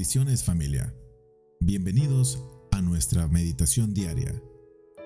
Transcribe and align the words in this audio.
Bendiciones 0.00 0.44
familia. 0.44 0.94
Bienvenidos 1.60 2.42
a 2.70 2.80
nuestra 2.80 3.28
meditación 3.28 3.92
diaria. 3.92 4.32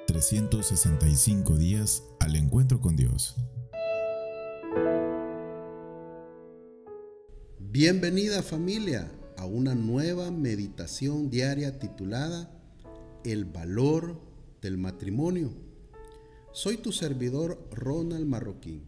365 0.06 1.56
días 1.56 2.04
al 2.20 2.36
encuentro 2.36 2.80
con 2.80 2.94
Dios. 2.94 3.34
Bienvenida 7.58 8.40
familia 8.44 9.10
a 9.36 9.46
una 9.46 9.74
nueva 9.74 10.30
meditación 10.30 11.28
diaria 11.28 11.80
titulada 11.80 12.56
El 13.24 13.46
valor 13.46 14.20
del 14.62 14.78
matrimonio. 14.78 15.52
Soy 16.52 16.76
tu 16.76 16.92
servidor 16.92 17.68
Ronald 17.72 18.26
Marroquín. 18.26 18.86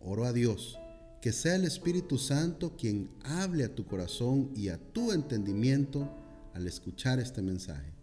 Oro 0.00 0.24
a 0.24 0.32
Dios 0.32 0.78
que 1.24 1.32
sea 1.32 1.54
el 1.54 1.64
Espíritu 1.64 2.18
Santo 2.18 2.76
quien 2.76 3.08
hable 3.24 3.64
a 3.64 3.74
tu 3.74 3.86
corazón 3.86 4.50
y 4.54 4.68
a 4.68 4.76
tu 4.76 5.10
entendimiento 5.10 6.14
al 6.52 6.66
escuchar 6.66 7.18
este 7.18 7.40
mensaje. 7.40 7.94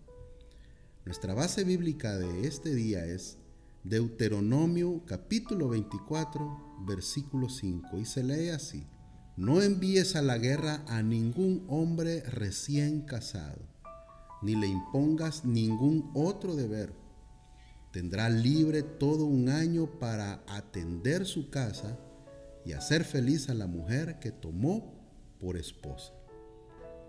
Nuestra 1.06 1.36
base 1.36 1.64
bíblica 1.64 2.18
de 2.18 2.48
este 2.48 2.74
día 2.74 3.06
es 3.06 3.38
Deuteronomio 3.84 5.04
capítulo 5.06 5.70
24, 5.70 6.80
versículo 6.88 7.48
5, 7.48 8.00
y 8.00 8.06
se 8.06 8.24
lee 8.24 8.50
así. 8.50 8.88
No 9.38 9.62
envíes 9.62 10.16
a 10.16 10.24
la 10.24 10.40
guerra 10.40 10.84
a 10.88 11.04
ningún 11.04 11.64
hombre 11.70 12.22
recién 12.22 13.02
casado, 13.02 13.62
ni 14.42 14.56
le 14.56 14.66
impongas 14.66 15.46
ningún 15.46 16.10
otro 16.16 16.56
deber. 16.56 16.92
Tendrá 17.92 18.32
libre 18.32 18.82
todo 18.82 19.26
un 19.26 19.48
año 19.50 20.00
para 20.00 20.44
atender 20.48 21.28
su 21.28 21.52
casa 21.52 22.00
y 22.66 22.74
hacer 22.74 23.04
feliz 23.04 23.50
a 23.50 23.54
la 23.54 23.68
mujer 23.68 24.20
que 24.20 24.32
tomó 24.32 24.94
por 25.40 25.58
esposa. 25.58 26.14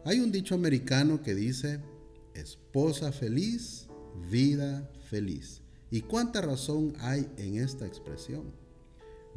Hay 0.04 0.20
un 0.20 0.32
dicho 0.32 0.54
americano 0.54 1.22
que 1.22 1.34
dice, 1.34 1.80
esposa 2.34 3.12
feliz, 3.12 3.88
vida 4.30 4.90
feliz. 5.08 5.62
¿Y 5.90 6.02
cuánta 6.02 6.40
razón 6.40 6.94
hay 7.00 7.28
en 7.36 7.58
esta 7.58 7.86
expresión? 7.86 8.52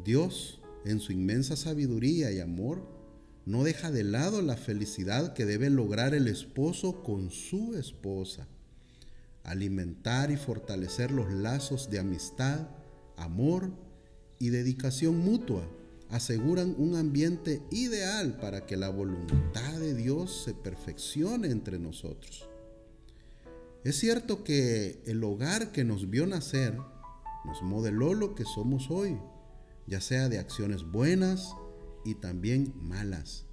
Dios, 0.03 0.61
en 0.86 0.99
su 0.99 1.11
inmensa 1.11 1.55
sabiduría 1.55 2.31
y 2.31 2.39
amor, 2.39 2.88
no 3.45 3.63
deja 3.63 3.91
de 3.91 4.03
lado 4.03 4.41
la 4.41 4.58
felicidad 4.58 5.33
que 5.33 5.45
debe 5.45 5.69
lograr 5.69 6.16
el 6.16 6.27
esposo 6.27 7.03
con 7.03 7.30
su 7.30 7.75
esposa. 7.75 8.47
Alimentar 9.43 10.31
y 10.31 10.38
fortalecer 10.38 11.11
los 11.11 11.31
lazos 11.31 11.91
de 11.91 11.99
amistad, 11.99 12.69
amor 13.17 13.71
y 14.39 14.49
dedicación 14.49 15.19
mutua 15.19 15.69
aseguran 16.09 16.75
un 16.78 16.95
ambiente 16.95 17.61
ideal 17.72 18.38
para 18.39 18.66
que 18.66 18.78
la 18.78 18.89
voluntad 18.89 19.73
de 19.80 19.94
Dios 19.94 20.44
se 20.45 20.53
perfeccione 20.53 21.50
entre 21.50 21.80
nosotros. 21.80 22.48
Es 23.84 23.98
cierto 23.98 24.44
que 24.44 25.02
el 25.06 25.23
hogar 25.23 25.72
que 25.72 25.83
nos 25.83 26.09
vio 26.09 26.26
nacer 26.26 26.78
nos 27.45 27.61
modeló 27.61 28.14
lo 28.14 28.33
que 28.33 28.44
somos 28.44 28.89
hoy, 28.89 29.17
ya 29.88 30.02
sea 30.02 30.30
de 30.30 30.39
acciones 30.39 30.83
buenas 30.83 31.53
y 32.03 32.16
también 32.16 32.73
malas. 32.81 33.45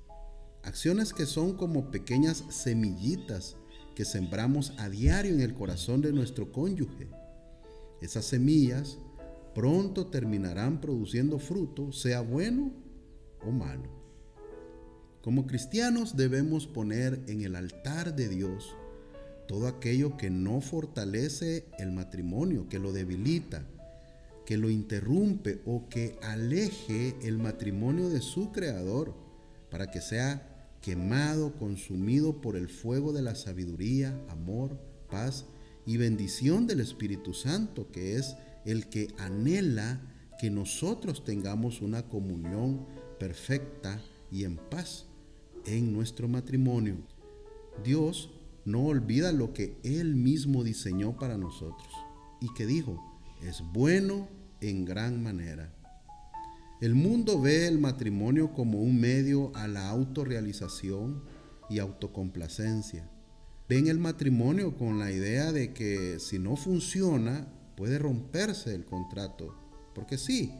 Acciones 0.62 1.12
que 1.12 1.27
son 1.27 1.56
como 1.56 1.91
pequeñas 1.91 2.45
semillitas 2.48 3.56
que 3.95 4.05
sembramos 4.05 4.73
a 4.78 4.89
diario 4.89 5.34
en 5.34 5.41
el 5.41 5.55
corazón 5.55 6.00
de 6.00 6.12
nuestro 6.12 6.53
cónyuge. 6.53 7.11
Esas 8.00 8.25
semillas 8.25 8.98
pronto 9.55 10.06
terminarán 10.06 10.81
produciendo 10.81 11.39
fruto, 11.39 11.92
sea 11.92 12.20
bueno 12.20 12.72
o 13.47 13.50
malo. 13.50 13.89
Como 15.23 15.46
cristianos 15.46 16.17
debemos 16.17 16.67
poner 16.67 17.23
en 17.29 17.42
el 17.42 17.55
altar 17.55 18.17
de 18.17 18.29
Dios 18.29 18.74
todo 19.46 19.68
aquello 19.68 20.17
que 20.17 20.30
no 20.30 20.61
fortalece 20.61 21.67
el 21.79 21.92
matrimonio, 21.92 22.68
que 22.68 22.79
lo 22.79 22.92
debilita, 22.92 23.64
que 24.46 24.57
lo 24.57 24.70
interrumpe 24.70 25.61
o 25.67 25.89
que 25.89 26.19
aleje 26.23 27.17
el 27.23 27.39
matrimonio 27.39 28.08
de 28.08 28.20
su 28.20 28.51
creador, 28.51 29.14
para 29.70 29.90
que 29.90 30.01
sea 30.01 30.77
quemado, 30.80 31.52
consumido 31.55 32.40
por 32.40 32.57
el 32.57 32.69
fuego 32.69 33.13
de 33.13 33.23
la 33.23 33.34
sabiduría, 33.34 34.19
amor, 34.29 34.79
paz 35.11 35.45
y 35.86 35.96
bendición 35.96 36.67
del 36.67 36.80
Espíritu 36.80 37.34
Santo, 37.34 37.90
que 37.92 38.17
es 38.17 38.36
el 38.64 38.89
que 38.89 39.08
anhela 39.18 40.00
que 40.39 40.50
nosotros 40.50 41.24
tengamos 41.24 41.80
una 41.83 42.02
comunión 42.02 42.86
perfecta 43.18 44.02
y 44.30 44.45
en 44.45 44.56
paz 44.56 45.06
en 45.67 45.92
nuestro 45.92 46.28
matrimonio. 46.28 46.96
Dios 47.84 48.30
no 48.64 48.86
olvida 48.86 49.33
lo 49.33 49.52
que 49.52 49.77
Él 49.83 50.14
mismo 50.14 50.64
diseñó 50.64 51.17
para 51.17 51.36
nosotros 51.36 51.89
y 52.40 52.52
que 52.55 52.67
dijo, 52.67 53.01
es 53.42 53.62
bueno 53.72 54.28
en 54.61 54.84
gran 54.84 55.22
manera. 55.22 55.72
El 56.80 56.95
mundo 56.95 57.40
ve 57.40 57.68
el 57.68 57.78
matrimonio 57.78 58.52
como 58.52 58.80
un 58.80 59.01
medio 59.01 59.55
a 59.55 59.68
la 59.68 59.89
autorrealización 59.89 61.22
y 61.70 61.78
autocomplacencia. 61.78 63.08
Ven 63.68 63.86
el 63.86 63.98
matrimonio 63.98 64.77
con 64.77 64.98
la 64.98 65.12
idea 65.12 65.52
de 65.52 65.72
que 65.72 66.18
si 66.18 66.40
no 66.40 66.56
funciona, 66.56 67.46
puede 67.77 67.98
romperse 67.98 68.74
el 68.74 68.84
contrato, 68.84 69.55
porque 69.94 70.18
sí, 70.18 70.52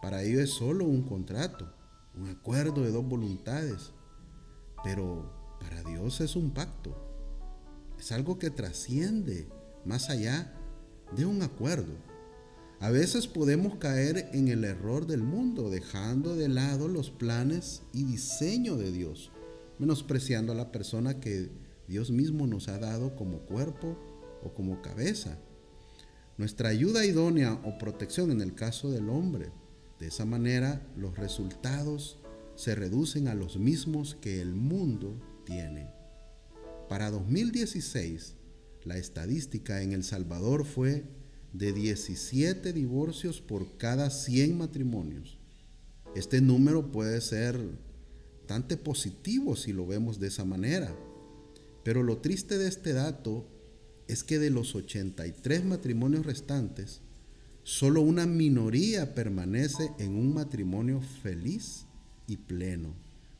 para 0.00 0.22
ello 0.22 0.40
es 0.40 0.50
solo 0.50 0.84
un 0.84 1.02
contrato, 1.02 1.72
un 2.14 2.28
acuerdo 2.28 2.82
de 2.82 2.90
dos 2.90 3.06
voluntades, 3.06 3.92
pero 4.82 5.58
para 5.60 5.82
Dios 5.82 6.20
es 6.20 6.36
un 6.36 6.52
pacto, 6.52 6.96
es 7.98 8.12
algo 8.12 8.38
que 8.38 8.50
trasciende 8.50 9.48
más 9.84 10.10
allá 10.10 10.54
de 11.16 11.26
un 11.26 11.42
acuerdo. 11.42 11.92
A 12.80 12.90
veces 12.90 13.26
podemos 13.26 13.76
caer 13.76 14.30
en 14.32 14.48
el 14.48 14.64
error 14.64 15.06
del 15.06 15.22
mundo, 15.22 15.68
dejando 15.68 16.34
de 16.34 16.48
lado 16.48 16.88
los 16.88 17.10
planes 17.10 17.82
y 17.92 18.04
diseño 18.04 18.76
de 18.76 18.90
Dios, 18.90 19.30
menospreciando 19.78 20.52
a 20.52 20.56
la 20.56 20.72
persona 20.72 21.20
que 21.20 21.50
Dios 21.88 22.10
mismo 22.10 22.46
nos 22.46 22.68
ha 22.68 22.78
dado 22.78 23.16
como 23.16 23.40
cuerpo 23.40 23.98
o 24.42 24.54
como 24.54 24.80
cabeza 24.80 25.36
nuestra 26.38 26.70
ayuda 26.70 27.04
idónea 27.04 27.54
o 27.64 27.78
protección 27.78 28.30
en 28.30 28.40
el 28.40 28.54
caso 28.54 28.90
del 28.90 29.08
hombre. 29.08 29.52
De 29.98 30.06
esa 30.06 30.24
manera 30.24 30.86
los 30.96 31.16
resultados 31.16 32.18
se 32.54 32.74
reducen 32.74 33.28
a 33.28 33.34
los 33.34 33.58
mismos 33.58 34.16
que 34.20 34.40
el 34.40 34.54
mundo 34.54 35.20
tiene. 35.44 35.90
Para 36.88 37.10
2016, 37.10 38.34
la 38.84 38.96
estadística 38.96 39.82
en 39.82 39.92
El 39.92 40.04
Salvador 40.04 40.64
fue 40.64 41.04
de 41.52 41.72
17 41.72 42.72
divorcios 42.72 43.40
por 43.40 43.76
cada 43.76 44.10
100 44.10 44.56
matrimonios. 44.56 45.38
Este 46.14 46.40
número 46.40 46.90
puede 46.90 47.20
ser 47.20 47.58
bastante 48.40 48.76
positivo 48.76 49.54
si 49.54 49.72
lo 49.72 49.86
vemos 49.86 50.18
de 50.18 50.26
esa 50.26 50.44
manera, 50.44 50.92
pero 51.84 52.02
lo 52.02 52.18
triste 52.18 52.58
de 52.58 52.66
este 52.66 52.92
dato 52.92 53.46
es 54.10 54.24
que 54.24 54.38
de 54.38 54.50
los 54.50 54.74
83 54.74 55.64
matrimonios 55.64 56.26
restantes, 56.26 57.00
solo 57.62 58.00
una 58.00 58.26
minoría 58.26 59.14
permanece 59.14 59.92
en 59.98 60.16
un 60.16 60.34
matrimonio 60.34 61.00
feliz 61.22 61.86
y 62.26 62.36
pleno, 62.36 62.94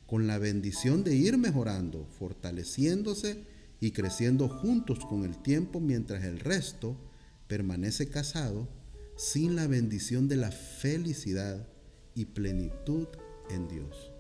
con 0.07 0.27
la 0.27 0.39
bendición 0.39 1.03
de 1.03 1.17
ir 1.17 1.39
mejorando, 1.39 2.07
fortaleciéndose 2.19 3.45
y 3.81 3.91
creciendo 3.91 4.49
juntos 4.49 5.01
con 5.01 5.25
el 5.25 5.43
tiempo, 5.43 5.81
mientras 5.81 6.23
el 6.25 6.39
resto 6.39 6.97
permanece 7.49 8.09
casado 8.09 8.69
sin 9.17 9.57
la 9.57 9.67
bendición 9.67 10.29
de 10.29 10.37
la 10.37 10.53
felicidad 10.53 11.67
y 12.15 12.27
plenitud 12.27 13.09
en 13.51 13.67
Dios. 13.67 14.13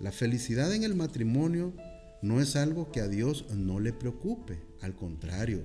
La 0.00 0.12
felicidad 0.12 0.72
en 0.72 0.84
el 0.84 0.94
matrimonio 0.94 1.74
no 2.22 2.40
es 2.40 2.56
algo 2.56 2.90
que 2.90 3.00
a 3.00 3.08
Dios 3.08 3.44
no 3.54 3.78
le 3.78 3.92
preocupe, 3.92 4.60
al 4.80 4.94
contrario, 4.94 5.62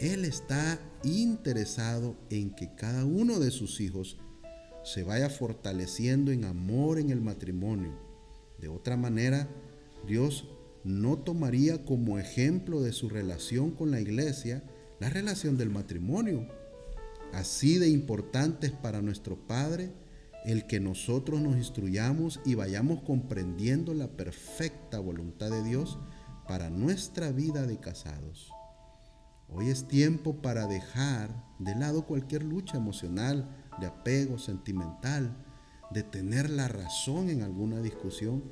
él 0.00 0.24
está 0.24 0.80
interesado 1.04 2.16
en 2.30 2.54
que 2.54 2.74
cada 2.74 3.04
uno 3.04 3.38
de 3.38 3.50
sus 3.50 3.80
hijos 3.80 4.16
se 4.82 5.02
vaya 5.02 5.28
fortaleciendo 5.28 6.32
en 6.32 6.46
amor 6.46 6.98
en 6.98 7.10
el 7.10 7.20
matrimonio. 7.20 7.92
De 8.58 8.68
otra 8.68 8.96
manera, 8.96 9.46
Dios 10.06 10.48
no 10.84 11.18
tomaría 11.18 11.84
como 11.84 12.18
ejemplo 12.18 12.80
de 12.80 12.92
su 12.92 13.10
relación 13.10 13.72
con 13.72 13.90
la 13.90 14.00
iglesia 14.00 14.64
la 15.00 15.10
relación 15.10 15.58
del 15.58 15.68
matrimonio. 15.68 16.48
Así 17.34 17.78
de 17.78 17.90
importante 17.90 18.68
es 18.68 18.72
para 18.72 19.02
nuestro 19.02 19.36
Padre 19.46 19.92
el 20.46 20.66
que 20.66 20.80
nosotros 20.80 21.42
nos 21.42 21.56
instruyamos 21.56 22.40
y 22.46 22.54
vayamos 22.54 23.02
comprendiendo 23.02 23.92
la 23.92 24.08
perfecta 24.08 24.98
voluntad 24.98 25.50
de 25.50 25.62
Dios 25.62 25.98
para 26.48 26.70
nuestra 26.70 27.32
vida 27.32 27.66
de 27.66 27.78
casados. 27.78 28.50
Hoy 29.52 29.68
es 29.68 29.88
tiempo 29.88 30.40
para 30.40 30.66
dejar 30.66 31.44
de 31.58 31.74
lado 31.74 32.06
cualquier 32.06 32.44
lucha 32.44 32.76
emocional, 32.76 33.48
de 33.80 33.86
apego 33.86 34.38
sentimental, 34.38 35.36
de 35.90 36.04
tener 36.04 36.48
la 36.48 36.68
razón 36.68 37.30
en 37.30 37.42
alguna 37.42 37.80
discusión 37.80 38.44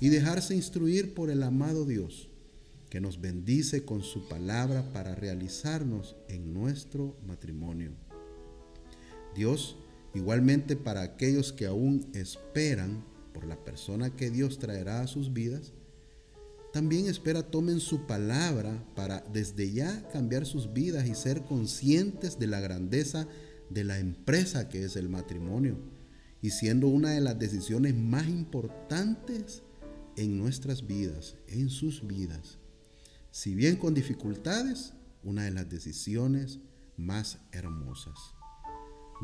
y 0.00 0.10
dejarse 0.10 0.54
instruir 0.54 1.12
por 1.14 1.30
el 1.30 1.42
amado 1.42 1.84
Dios, 1.84 2.28
que 2.88 3.00
nos 3.00 3.20
bendice 3.20 3.84
con 3.84 4.02
su 4.02 4.28
palabra 4.28 4.92
para 4.92 5.16
realizarnos 5.16 6.14
en 6.28 6.54
nuestro 6.54 7.16
matrimonio. 7.26 7.92
Dios, 9.34 9.76
igualmente 10.14 10.76
para 10.76 11.02
aquellos 11.02 11.52
que 11.52 11.66
aún 11.66 12.08
esperan 12.14 13.04
por 13.32 13.44
la 13.44 13.56
persona 13.56 14.10
que 14.10 14.30
Dios 14.30 14.60
traerá 14.60 15.00
a 15.00 15.08
sus 15.08 15.32
vidas, 15.32 15.72
también 16.74 17.06
espera 17.06 17.52
tomen 17.52 17.78
su 17.78 18.04
palabra 18.04 18.84
para 18.96 19.20
desde 19.32 19.70
ya 19.70 20.08
cambiar 20.08 20.44
sus 20.44 20.72
vidas 20.72 21.06
y 21.06 21.14
ser 21.14 21.44
conscientes 21.44 22.36
de 22.36 22.48
la 22.48 22.58
grandeza 22.58 23.28
de 23.70 23.84
la 23.84 24.00
empresa 24.00 24.68
que 24.68 24.82
es 24.82 24.96
el 24.96 25.08
matrimonio 25.08 25.78
y 26.42 26.50
siendo 26.50 26.88
una 26.88 27.10
de 27.10 27.20
las 27.20 27.38
decisiones 27.38 27.94
más 27.94 28.26
importantes 28.26 29.62
en 30.16 30.36
nuestras 30.36 30.84
vidas, 30.88 31.36
en 31.46 31.70
sus 31.70 32.04
vidas 32.08 32.58
si 33.30 33.54
bien 33.54 33.76
con 33.76 33.94
dificultades, 33.94 34.94
una 35.22 35.44
de 35.44 35.52
las 35.52 35.70
decisiones 35.70 36.58
más 36.96 37.38
hermosas. 37.52 38.18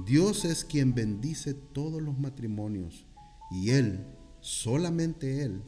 Dios 0.07 0.45
es 0.45 0.65
quien 0.65 0.95
bendice 0.95 1.55
todos 1.55 2.01
los 2.01 2.17
matrimonios 2.17 3.07
y 3.51 3.71
Él, 3.71 4.07
solamente 4.41 5.43
Él, 5.43 5.65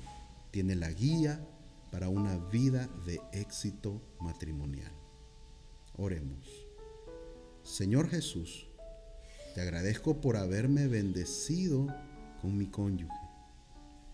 tiene 0.52 0.76
la 0.76 0.92
guía 0.92 1.44
para 1.92 2.08
una 2.08 2.38
vida 2.38 2.88
de 3.04 3.20
éxito 3.32 4.02
matrimonial. 4.18 4.92
Oremos. 5.96 6.48
Señor 7.62 8.08
Jesús, 8.08 8.66
te 9.54 9.60
agradezco 9.60 10.20
por 10.20 10.38
haberme 10.38 10.88
bendecido 10.88 11.86
con 12.40 12.56
mi 12.56 12.66
cónyuge. 12.66 13.12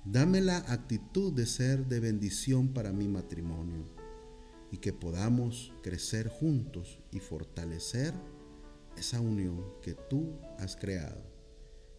Dame 0.05 0.41
la 0.41 0.59
actitud 0.59 1.33
de 1.33 1.47
ser 1.47 1.87
de 1.87 2.01
bendición 2.01 2.75
para 2.75 2.93
mi 2.93 3.07
matrimonio 3.07 3.87
y 4.73 4.79
que 4.79 4.93
podamos 4.93 5.73
crecer 5.83 6.29
juntos 6.29 6.99
y 7.13 7.21
fortalecer 7.21 8.13
esa 8.97 9.21
unión 9.21 9.65
que 9.83 9.95
tú 9.95 10.37
has 10.59 10.75
creado. 10.77 11.23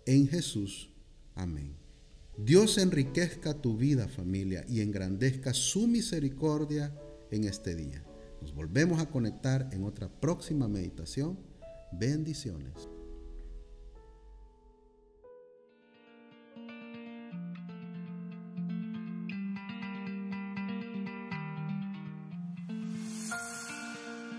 En 0.05 0.27
Jesús, 0.27 0.91
amén. 1.35 1.88
Dios 2.45 2.77
enriquezca 2.77 3.53
tu 3.53 3.75
vida 3.75 4.07
familia 4.07 4.63
y 4.67 4.79
engrandezca 4.79 5.53
su 5.53 5.87
misericordia 5.87 6.95
en 7.31 7.43
este 7.43 7.75
día. 7.75 8.01
Nos 8.41 8.55
volvemos 8.55 9.01
a 9.01 9.09
conectar 9.09 9.67
en 9.73 9.83
otra 9.83 10.07
próxima 10.07 10.69
meditación. 10.69 11.37
Bendiciones. 11.91 12.87